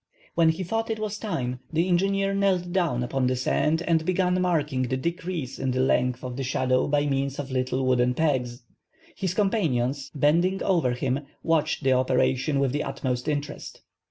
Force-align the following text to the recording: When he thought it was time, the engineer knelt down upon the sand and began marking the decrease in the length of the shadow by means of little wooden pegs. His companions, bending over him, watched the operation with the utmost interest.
When 0.33 0.49
he 0.49 0.63
thought 0.63 0.89
it 0.89 0.97
was 0.97 1.19
time, 1.19 1.59
the 1.71 1.87
engineer 1.87 2.33
knelt 2.33 2.71
down 2.71 3.03
upon 3.03 3.27
the 3.27 3.35
sand 3.35 3.83
and 3.83 4.03
began 4.03 4.41
marking 4.41 4.81
the 4.81 4.97
decrease 4.97 5.59
in 5.59 5.69
the 5.69 5.79
length 5.79 6.23
of 6.23 6.37
the 6.37 6.43
shadow 6.43 6.87
by 6.87 7.05
means 7.05 7.37
of 7.37 7.51
little 7.51 7.85
wooden 7.85 8.15
pegs. 8.15 8.63
His 9.15 9.35
companions, 9.35 10.09
bending 10.15 10.63
over 10.63 10.93
him, 10.93 11.19
watched 11.43 11.83
the 11.83 11.93
operation 11.93 12.59
with 12.59 12.71
the 12.71 12.81
utmost 12.81 13.27
interest. 13.27 13.83